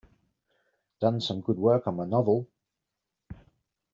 [0.99, 2.47] Done some good work on my novel.